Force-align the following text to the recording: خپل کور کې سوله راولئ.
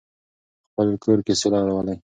خپل 0.69 0.87
کور 1.03 1.19
کې 1.25 1.33
سوله 1.41 1.59
راولئ. 1.67 1.97